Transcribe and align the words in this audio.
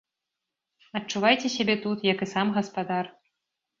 Адчувайце 1.01 1.47
сябе 1.57 1.75
тут, 1.85 1.97
як 2.13 2.19
і 2.27 2.31
сам 2.33 2.47
гаспадар. 2.59 3.05